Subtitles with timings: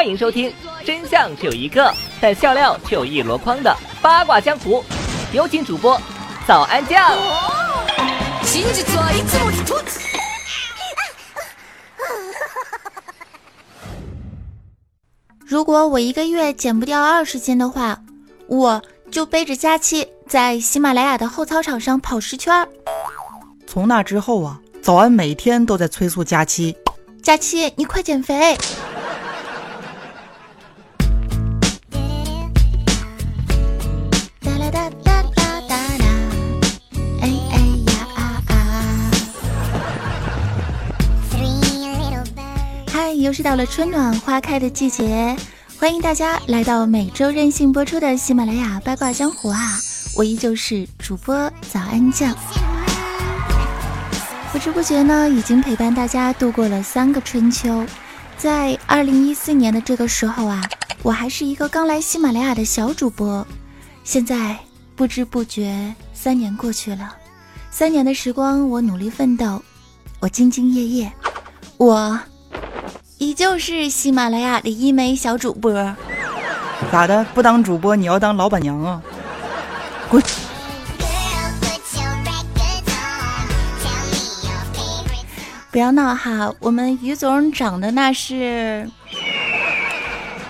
[0.00, 0.50] 欢迎收听
[0.82, 4.82] 真相只有一个，但笑料却有一箩筐的八卦江湖。
[5.30, 6.00] 有请主播
[6.48, 7.14] 早安酱。
[15.44, 18.00] 如果我一个月减不掉二十斤的话，
[18.46, 22.66] 我就背着佳期在喜马拉雅的后操场上跑十圈。
[23.66, 26.74] 从那之后啊，早安每天都在催促佳期，
[27.22, 28.56] 佳期你快减肥。
[43.42, 45.36] 到了春暖花开的季节，
[45.78, 49.58] 欢迎大家来到每周任性播出的喜马拉雅八卦江湖啊！
[50.14, 52.34] 我依旧是主播早安酱。
[54.52, 57.84] 不知不觉呢，已经陪伴大家度过了三个春秋。
[58.36, 60.60] 在二零一四年的这个时候啊，
[61.02, 63.46] 我还是一个刚来喜马拉雅的小主播。
[64.04, 64.56] 现在
[64.94, 67.14] 不知不觉三年过去了，
[67.70, 69.62] 三年的时光，我努力奋斗，
[70.18, 71.12] 我兢兢业业，
[71.78, 72.20] 我。
[73.20, 75.70] 依旧是喜马拉雅的一枚小主播，
[76.90, 77.22] 咋的？
[77.34, 79.02] 不当主播你要当老板娘啊？
[80.08, 80.22] 滚！
[85.70, 86.50] 不要闹哈！
[86.60, 88.88] 我们于总长得那是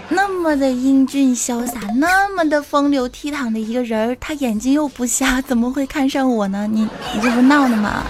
[0.09, 6.69] 那么的英俊潇洒，那么的风流倜傥的一个人儿，他眼睛又不瞎，怎么会看上我呢？
[6.71, 8.05] 你你这不闹呢吗？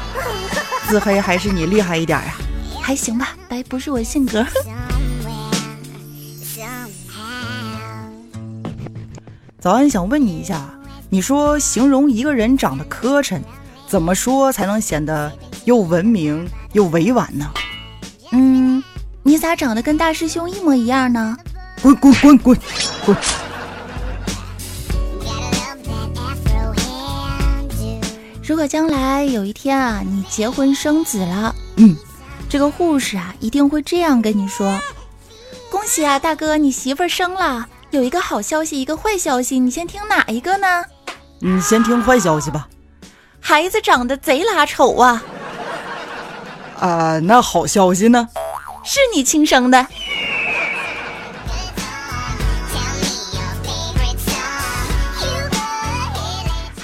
[0.86, 2.34] 自黑还是你厉害一点呀？
[2.90, 4.44] 还行吧，白不是我性格。
[9.60, 10.68] 早安，想问你一下，
[11.08, 13.40] 你说形容一个人长得磕碜，
[13.86, 15.32] 怎么说才能显得
[15.66, 17.48] 又文明又委婉呢？
[18.32, 18.82] 嗯，
[19.22, 21.36] 你咋长得跟大师兄一模一样呢？
[21.80, 22.58] 滚滚滚滚
[23.06, 23.16] 滚！
[28.42, 31.96] 如果将来有一天啊，你结婚生子了，嗯。
[32.50, 34.76] 这个护士啊，一定会这样跟你说
[35.70, 37.64] ：“恭喜啊，大哥，你媳妇儿生了。
[37.90, 40.84] 有一个好消息，一个坏消息，你先听哪一个呢？”
[41.38, 42.68] 你先听坏消息吧。
[43.38, 45.22] 孩子长得贼拉丑啊！
[46.80, 48.28] 啊，那好消息呢？
[48.82, 49.86] 是你亲生的。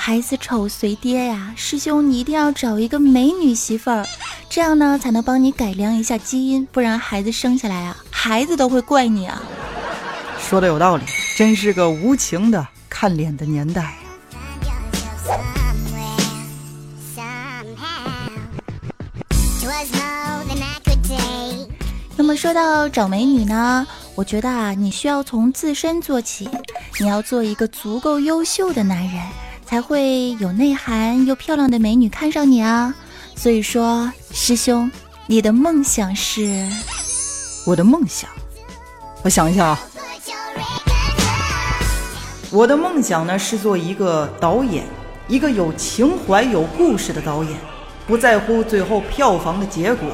[0.07, 4.07] 孩子丑随爹呀，师兄你一定要找一个美女媳妇儿。
[4.49, 9.43] 这样呢，才能帮你改良一下基因，不然孩子生下来啊，孩子都会怪你啊。
[10.39, 11.03] 说的有道理，
[11.37, 13.97] 真是个无情的看脸的年代
[22.17, 23.85] 那么说到找美女呢，
[24.15, 26.49] 我觉得啊，你需要从自身做起，
[27.01, 29.21] 你要做一个足够优秀的男人，
[29.67, 32.95] 才会有内涵又漂亮的美女看上你啊。
[33.35, 34.91] 所以说，师兄，
[35.27, 36.67] 你的梦想是？
[37.67, 38.31] 我的梦想，
[39.23, 39.81] 我想一下啊，
[42.51, 44.87] 我的梦想呢是做一个导演，
[45.27, 47.53] 一个有情怀、有故事的导演，
[48.07, 50.09] 不在乎最后票房的结果，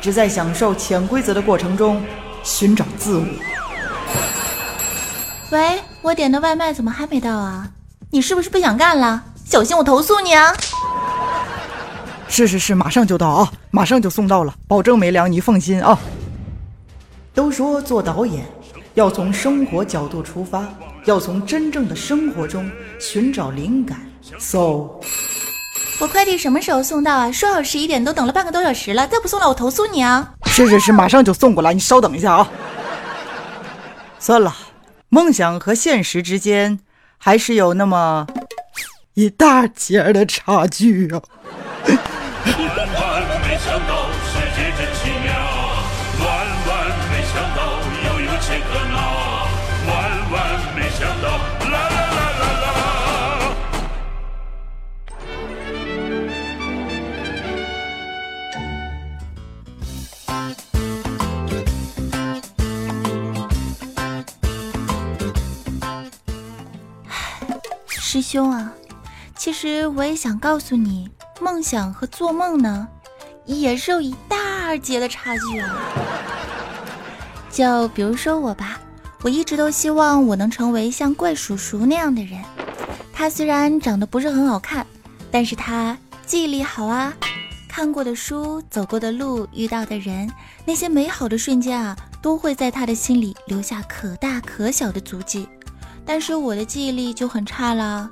[0.00, 2.00] 只在享受潜规则的过程中
[2.44, 3.26] 寻找自我。
[5.50, 7.68] 喂，我点的外卖怎么还没到啊？
[8.14, 9.24] 你是不是不想干了？
[9.46, 10.54] 小心我投诉你啊！
[12.28, 15.98] 是是是，马上就到啊，马上就送到了，保证没凉，你放心啊。
[17.32, 18.44] 都说做导演
[18.92, 20.68] 要从生活角度出发，
[21.06, 22.70] 要从真正的生活中
[23.00, 23.98] 寻找灵感。
[24.38, 25.00] So，
[25.98, 27.32] 我快递什么时候送到啊？
[27.32, 30.34] 说好十一点，都等了半个多小时了，再不送了我投诉你啊！
[30.44, 32.46] 是是是，马上就送过来，你稍等一下啊。
[34.18, 34.54] 算了，
[35.08, 36.78] 梦想和现实之间
[37.24, 38.26] 还是有那么
[39.14, 41.22] 一大截的差距啊。
[69.62, 71.08] 其实我也想告诉你，
[71.40, 72.88] 梦想和做梦呢，
[73.46, 75.78] 也是有一大截的差距啊。
[77.48, 78.80] 就比如说我吧，
[79.22, 82.42] 我一直都希望我能成为像怪叔叔那样的人。
[83.12, 84.84] 他虽然长得不是很好看，
[85.30, 87.14] 但是他记忆力好啊，
[87.68, 90.28] 看过的书、走过的路、遇到的人，
[90.64, 95.48] 那些美好的瞬间啊，都会在他的心里留下可大可小的足迹。
[96.04, 98.10] 但是我的记忆力就很差了。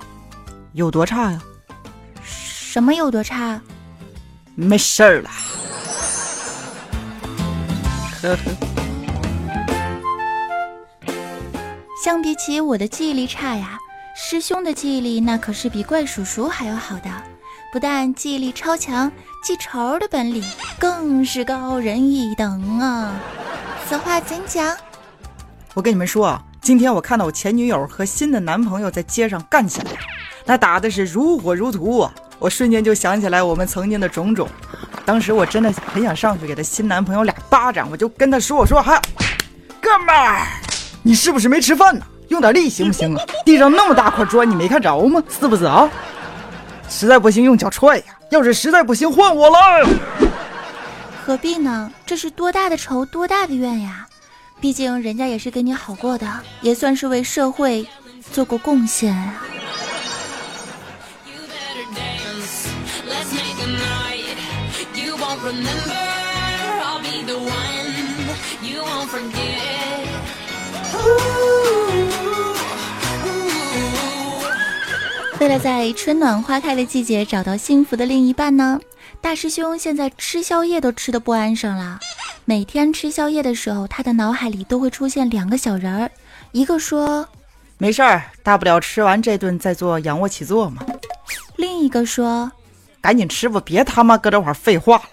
[0.72, 1.42] 有多差呀？
[2.22, 3.60] 什么有多差？
[4.54, 5.30] 没事儿了。
[8.22, 8.38] 呵呵。
[12.02, 13.78] 相比起我的记忆力差呀，
[14.16, 17.10] 师兄的记忆力那可是比怪叔叔还要好的。
[17.72, 19.10] 不但记忆力超强，
[19.44, 20.42] 记仇的本领
[20.78, 23.20] 更是高人一等啊！
[23.88, 24.76] 此话怎讲？
[25.74, 29.98] 我跟你们说啊，今天我看到我前女友和新的男朋友在街上干起来了，
[30.50, 32.12] 那打的是如火如荼啊！
[32.40, 34.48] 我瞬间就想起来我们曾经的种种，
[35.04, 39.00] 当时我真的很想上去给她新男朋友俩巴掌，我就跟他说：“我说哈，
[39.80, 40.44] 哥们儿，
[41.04, 42.04] 你是不是没吃饭呢？
[42.30, 43.22] 用点力行不行啊？
[43.46, 45.22] 地上那么大块砖，你没看着吗？
[45.28, 45.88] 是不是啊？”
[46.90, 48.04] 实在不行用脚踹呀！
[48.32, 49.88] 要是实在不行换我了。
[51.24, 51.88] 何必呢？
[52.04, 54.04] 这是多大的仇，多大的怨呀！
[54.60, 56.26] 毕竟人家也是跟你好过的，
[56.60, 57.86] 也算是为社会
[58.32, 59.46] 做过贡献啊。
[65.60, 65.94] Never
[66.82, 67.88] i'll be the one
[68.62, 69.50] you won't forget
[75.40, 78.78] 为了在春暖花开的季节找到幸福的另一半呢，
[79.22, 81.98] 大师兄现在吃宵夜都吃的不安生了。
[82.44, 86.10] 每天吃宵夜的时候，他的脑海里都会出现两个小人儿，
[86.52, 87.26] 一个说
[87.78, 90.84] ：“没事儿，大不了吃完这顿再做仰卧起坐嘛。”
[91.56, 92.52] 另一个说
[93.00, 95.04] ：“赶紧吃吧，别他妈搁这会儿废话了。”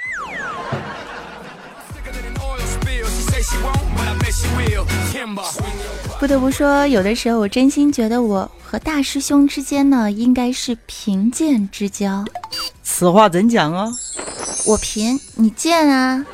[6.19, 12.25] 不得不说，有的时候我真心觉得我和大师兄之间呢，应该是贫贱之交。
[12.83, 13.87] 此话怎讲啊？
[14.65, 16.25] 我贫，你贱啊！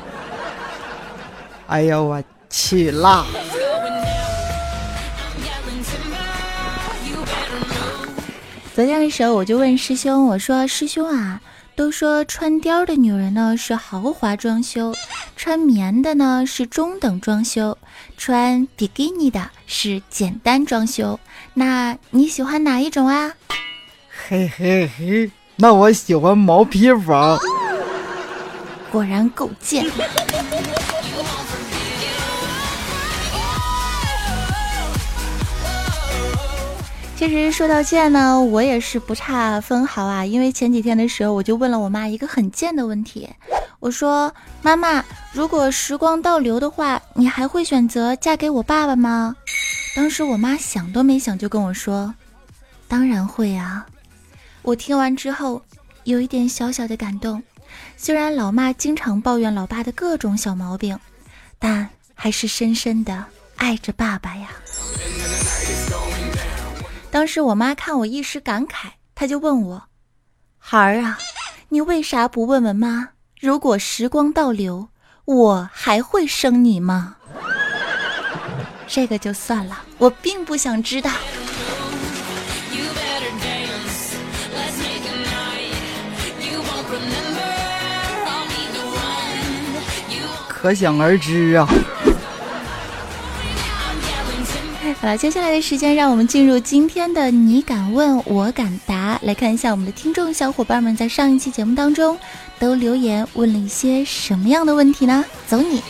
[1.66, 3.26] 哎呀，我去啦！
[8.74, 11.40] 昨天的时候，我就问师兄，我说：“师兄啊。”
[11.76, 14.94] 都说穿貂的女人呢是豪华装修，
[15.36, 17.76] 穿棉的呢是中等装修，
[18.16, 21.18] 穿比基尼的是简单装修。
[21.54, 23.32] 那你喜欢哪一种啊？
[24.28, 27.36] 嘿嘿嘿，那我喜欢毛坯房。
[28.90, 29.84] 果然够贱。
[37.26, 40.24] 其实说到贱呢，我也是不差分毫啊。
[40.24, 43.28] 因为前几天的时候，我就问了我妈一个很贱的问题，
[43.80, 44.32] 我说
[44.62, 49.34] ：“妈妈，如果时光倒流的话，你还会选择嫁给我爸爸吗？”
[49.96, 52.14] 当时我妈想都没想就跟我说
[52.86, 53.86] ：“当然会啊。”
[54.62, 55.62] 我听完之后
[56.04, 57.42] 有一点小小的感动。
[57.96, 60.98] 虽然老妈经常抱怨老爸的各种小毛病，
[61.58, 63.24] 但还是深深的
[63.56, 64.50] 爱着爸爸呀。
[67.14, 69.84] 当时我妈看我一时感慨，她就问我
[70.58, 71.16] ：“孩儿啊，
[71.68, 73.10] 你为啥不问问妈？
[73.38, 74.88] 如果时光倒流，
[75.24, 77.14] 我还会生你吗？”
[78.88, 81.08] 这个就算了，我并不想知道。
[90.48, 91.68] 可想而知啊。
[95.04, 102.16] 好了，接下来的时间，让我们进入今天的你敢问我敢答，来看一下我们的听众小伙伴们在上一期节目当中
[102.58, 105.22] 都留言问了一些什么样的问题呢？
[105.46, 105.82] 走你！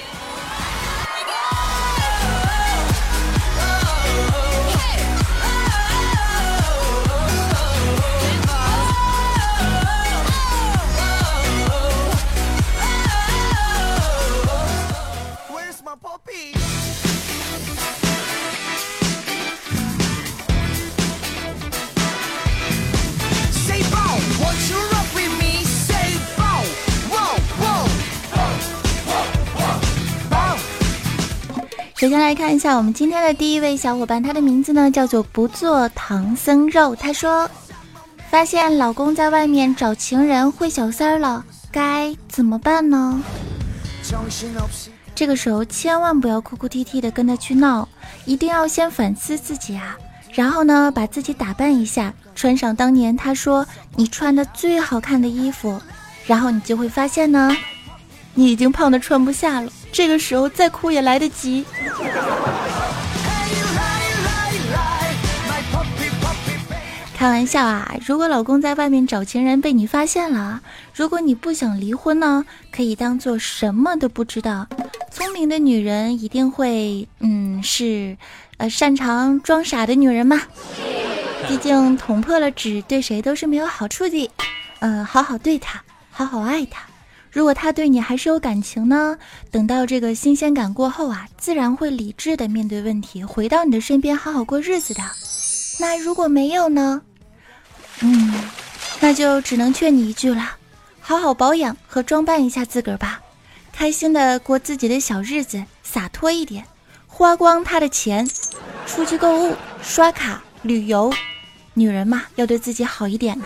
[32.05, 36.95] 首先来看一下我们今天的第一位小伙伴，他的名字呢叫做不做唐僧肉。
[36.95, 37.49] 他说，
[38.29, 41.43] 发现老公在外面找情人会小三儿了，
[41.73, 43.23] 该怎么办呢？
[45.15, 47.89] 这个时候千万不要哭哭啼啼的跟他去闹，
[48.27, 49.97] 一定要先反思自己啊，
[50.35, 55.81] 然后呢把自己打扮一下，穿上当年他说你穿的最好看的衣服，
[56.27, 57.57] 然后你就会发现呢，
[58.35, 59.73] 你已经胖的穿不下了。
[59.95, 61.65] 这个时候再哭也来得及。
[67.17, 67.95] 开玩笑啊！
[68.05, 70.61] 如果老公在外面找情人被你发现了，
[70.95, 74.67] 如果你不想离婚呢，可以当做什么都不知道，
[75.13, 78.17] 聪明的女人一定会，嗯，是，
[78.57, 80.43] 呃，擅长装傻的女人嘛。
[81.47, 84.29] 毕竟捅破了纸对谁都是没有好处的。
[84.81, 86.83] 嗯，好好对她，好好爱她。
[87.35, 89.19] 如果他对你还是有感情呢，
[89.51, 95.03] 等到这个新鲜感过后啊，自然会理智的面对问题，回到你的身边好好过日子的。
[95.81, 97.03] 那如果没有呢？
[98.03, 98.33] 嗯，
[99.01, 100.53] 那就只能劝你一句了，
[101.01, 103.21] 好好保养和装扮一下自个儿吧。
[103.73, 106.65] 开心的过自己的小日子，洒脱一点，
[107.09, 108.25] 花光他的钱，
[108.87, 111.13] 出去购物、刷卡、旅游。
[111.77, 113.37] 女人嘛，要对自己好一点。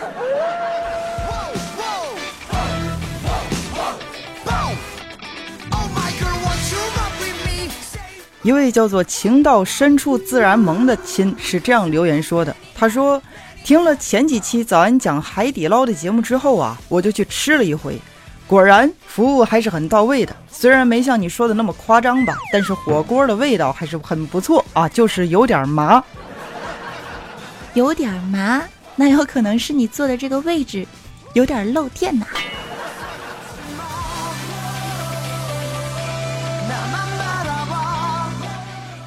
[8.49, 13.21] 一位叫做“情到深处自然萌”的亲是这样留言说的：“他说，
[13.63, 17.95] 听了前几期早安讲海底捞的节目之后啊，我就去吃了一回。”
[18.49, 26.03] 果然服务还是很到位的，虽然没像你说的那么夸张吧，但是火锅的味道还是很不错啊，就是有点麻，
[27.75, 28.63] 有点麻，
[28.95, 30.87] 那有可能是你坐的这个位置
[31.33, 32.25] 有点漏电呐。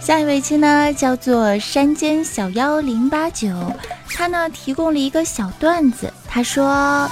[0.03, 3.49] 下一位亲呢，叫做山间小妖零八九，
[4.09, 7.09] 他呢提供了一个小段子，他说。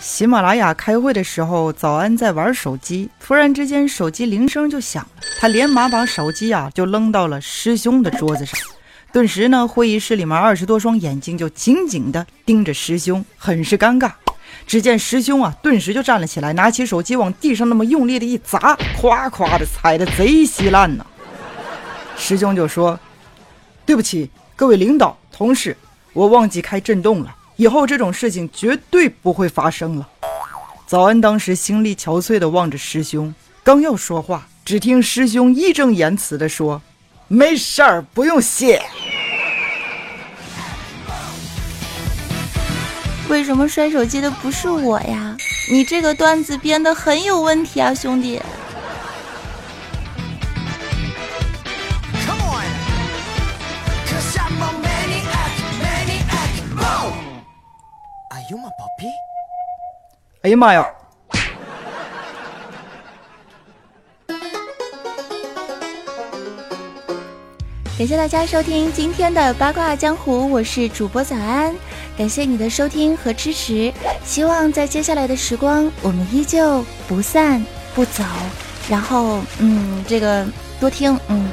[0.00, 8.58] 喜马拉雅开会的时候，早安在玩手机，突然之间手机铃声就响了，他连忙把手机啊就扔到了师兄的桌子上，
[9.12, 14.10] 顿时呢，会议室里面二十多双眼睛就紧紧的盯着师兄，很是尴尬。
[14.66, 21.04] 只见师兄啊，顿时就站了起来，拿起手机往地上那么用力的一砸，夸夸的踩的贼稀烂呐。
[22.16, 22.98] 师兄就说
[23.86, 25.76] ：“对不起，各位领导同事，
[26.12, 30.08] 我忘记开震动了。”以后这种事情绝对不会发生了。
[30.86, 36.80] 早安当时心力憔悴的望着师兄，刚要说话，只听师兄义正言辞地说
[37.28, 38.82] ：“没事儿，不用谢。”
[43.30, 45.36] 为什么摔手机的不是我呀？
[45.70, 48.42] 你这个段子编的很有问题啊，兄弟。
[60.42, 60.84] 哎呀妈呀！
[68.00, 71.76] 感谢大家收听今天的八卦江湖，我是主播早安，
[72.16, 73.92] 感谢你的收听和支持，
[74.24, 77.62] 希望在接下来的时光，我们依旧不散
[77.94, 78.24] 不走，
[78.88, 80.46] 然后嗯，这个
[80.80, 81.46] 多听嗯。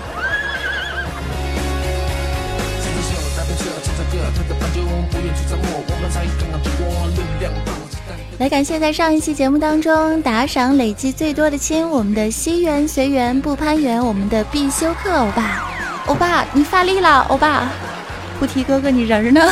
[8.39, 15.67] 来感谢在上一期节目当中打赏累计最多的亲，我们的西缘随缘不攀缘，我们的必修课欧巴，
[16.08, 17.70] 欧巴你发力了，欧巴，
[18.40, 19.42] 菩提哥哥你人呢？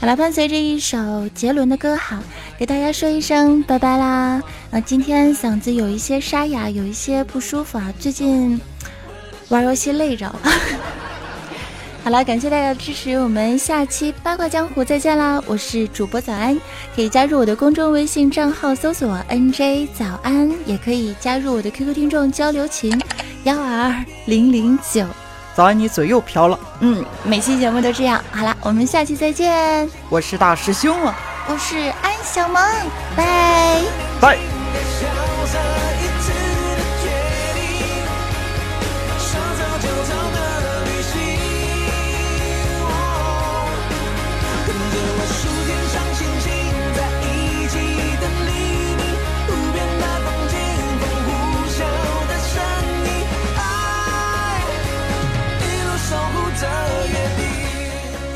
[0.00, 2.18] 好了，伴随着一首杰伦的歌，好，
[2.58, 4.42] 给大家说一声拜拜啦。
[4.70, 8.60] 啊今天嗓子有一些沙哑，有一些不舒服啊，最近
[9.48, 10.30] 玩游戏累着。
[12.04, 15.40] 好了，感谢大家的支持，我们下期八卦江湖再见啦！
[15.46, 16.60] 我是主播早安，
[16.96, 23.00] 可以加入我的公众微信账号搜索 NJ 早安，也可以加入我的 QQ 听众交流群
[23.44, 23.94] 幺二
[24.26, 25.04] 零零九。
[25.54, 26.58] 早安，你嘴又飘了。
[26.80, 28.22] 嗯，每期节目都这样。
[28.30, 29.88] 好了，我们下期再见。
[30.08, 31.14] 我是大师兄啊，
[31.48, 32.62] 我是安小萌，
[33.14, 33.82] 拜
[34.20, 34.51] 拜。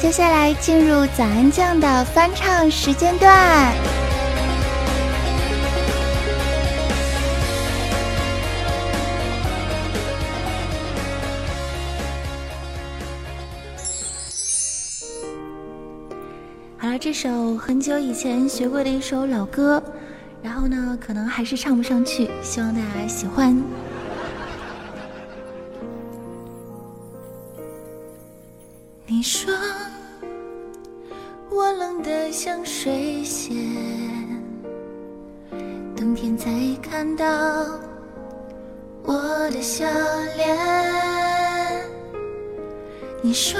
[0.06, 3.28] 接下来进入早安酱的翻唱时间段。
[16.78, 19.82] 好了，这首很久以前学过的一首老歌，
[20.40, 23.60] 然后呢，可能还是唱不上去，希望大家喜欢。
[29.04, 29.55] 你说。
[32.38, 33.56] 像水仙，
[35.96, 36.50] 冬天才
[36.82, 37.24] 看到
[39.02, 39.14] 我
[39.50, 39.86] 的笑
[40.36, 40.54] 脸。
[43.22, 43.58] 你说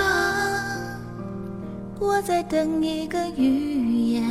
[1.99, 4.23] 我在等一个预言。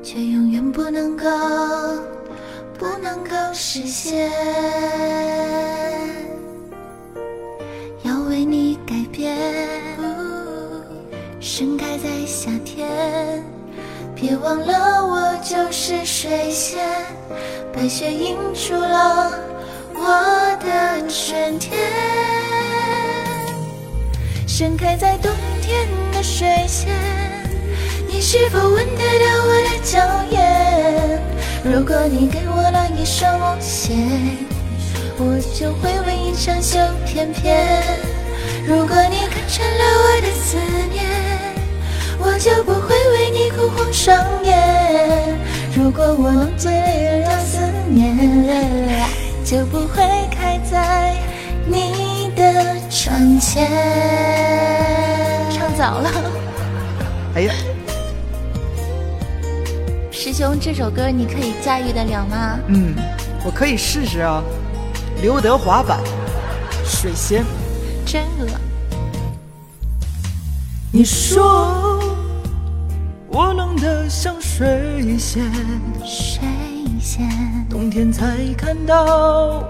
[0.00, 1.24] 却永远不能够，
[2.78, 4.30] 不能够实现。
[11.58, 12.88] 盛开在夏天。
[14.14, 16.78] 别忘了，我就是水仙，
[17.72, 19.32] 白雪映出了
[19.92, 21.76] 我的春天。
[24.46, 26.90] 盛开在冬天的水仙。
[28.06, 29.98] 你是否闻得到我的娇
[30.30, 31.20] 艳？
[31.64, 33.98] 如果你给我了一双无限，
[35.18, 37.82] 我就会为你长袖翩翩。
[38.64, 40.56] 如果你看穿了我的思
[40.92, 41.04] 念，
[42.18, 45.38] 我就不会为你哭红双眼。
[45.74, 46.72] 如果我能醉
[47.20, 47.58] 了思
[47.88, 49.00] 念，
[49.44, 51.14] 就不会开在
[51.66, 53.70] 你的窗前。
[55.52, 56.10] 唱早了，
[57.34, 57.52] 哎呀。
[60.10, 62.58] 师兄，这首歌你可以驾驭得了吗？
[62.66, 62.94] 嗯，
[63.44, 64.42] 我可以试试啊。
[65.22, 66.00] 刘德华版
[66.88, 67.42] 《水仙》，
[68.04, 68.48] 真恶。
[70.98, 72.00] 你说
[73.28, 75.48] 我冷得像水仙，
[76.04, 76.40] 水
[77.00, 77.30] 仙，
[77.70, 79.62] 冬天才看到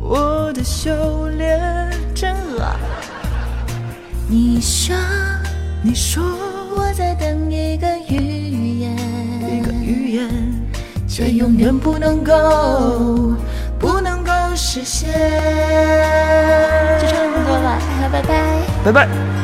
[0.00, 2.64] 我的修炼，真恶。
[4.28, 4.94] 你说，
[5.82, 6.22] 你说
[6.76, 8.96] 我在等一个预言，
[9.50, 10.28] 一个预言。
[11.08, 13.34] 却永远不能够，
[13.80, 15.10] 不能够实现。
[17.00, 19.39] 就唱这么多了，大家拜拜，拜拜。